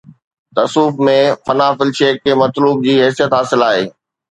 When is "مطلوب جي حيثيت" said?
2.45-3.39